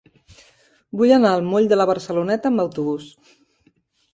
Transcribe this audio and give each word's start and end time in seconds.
Vull 1.01 1.13
anar 1.17 1.33
al 1.39 1.45
moll 1.49 1.69
de 1.73 1.79
la 1.81 1.87
Barceloneta 1.91 2.53
amb 2.53 2.65
autobús. 2.65 3.07